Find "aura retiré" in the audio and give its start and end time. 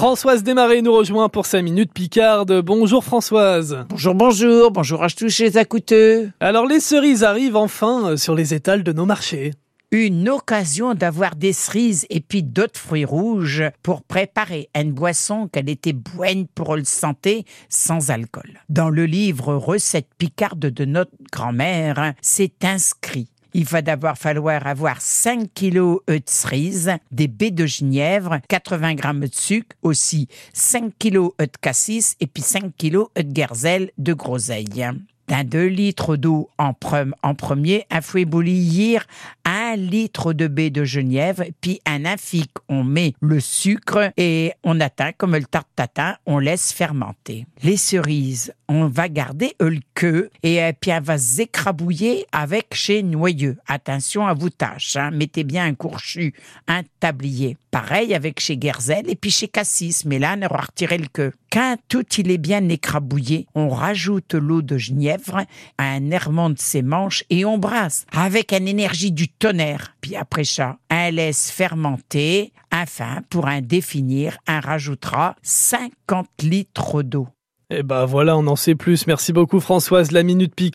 60.42-60.98